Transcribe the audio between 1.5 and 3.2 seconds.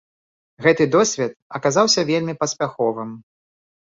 аказаўся вельмі паспяховым.